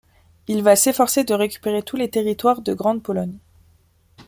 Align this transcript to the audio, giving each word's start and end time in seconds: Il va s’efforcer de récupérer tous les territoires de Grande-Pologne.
Il 0.47 0.63
va 0.63 0.75
s’efforcer 0.75 1.23
de 1.23 1.35
récupérer 1.35 1.83
tous 1.83 1.95
les 1.95 2.09
territoires 2.09 2.61
de 2.63 2.73
Grande-Pologne. 2.73 3.37